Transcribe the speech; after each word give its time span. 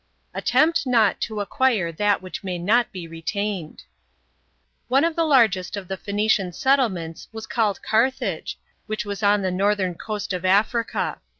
"Attempt 0.33 0.87
not 0.87 1.21
to 1.21 1.41
acquire 1.41 1.91
that 1.91 2.23
which 2.23 2.43
may 2.43 2.57
not 2.57 2.91
be 2.91 3.07
retained." 3.07 3.83
ONE 4.87 5.03
of 5.03 5.15
the 5.15 5.23
largest 5.23 5.77
of 5.77 5.87
the 5.87 5.95
Phoenician 5.95 6.51
settlements 6.53 7.27
was 7.31 7.45
called 7.45 7.83
Carthage, 7.83 8.57
which 8.87 9.05
was 9.05 9.21
on 9.21 9.43
the 9.43 9.51
northern 9.51 9.93
coast 9.93 10.33
of 10.33 10.41
Afrita. 10.41 11.19